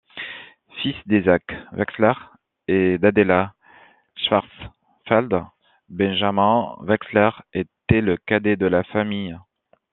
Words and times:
Fils 0.81 0.95
d’Isaac 1.05 1.43
Wechsler 1.73 2.13
et 2.67 2.97
d’Adela 2.97 3.53
Schwarzfeld, 4.17 5.43
Benjamin 5.89 6.75
Wechlser 6.79 7.29
était 7.53 8.01
le 8.01 8.17
cadet 8.17 8.55
de 8.55 8.65
la 8.65 8.83
famille. 8.83 9.37